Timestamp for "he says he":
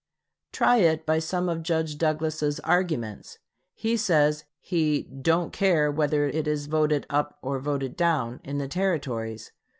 3.75-5.03